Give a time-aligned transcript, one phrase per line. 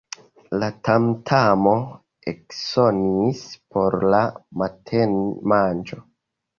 [0.61, 1.75] La tamtamo
[2.33, 3.45] eksonis
[3.77, 4.27] por la
[4.65, 6.07] matenmanĝo.